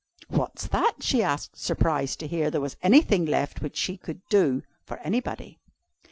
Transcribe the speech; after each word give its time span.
"'What's 0.29 0.65
that?' 0.65 1.03
she 1.03 1.21
asked, 1.21 1.57
surprised 1.57 2.19
to 2.21 2.27
hear 2.27 2.49
there 2.49 2.59
was 2.59 2.75
anything 2.81 3.23
left 3.23 3.61
which 3.61 3.77
she 3.77 3.97
could 3.97 4.27
do 4.29 4.63
for 4.83 4.97
anybody. 5.01 5.59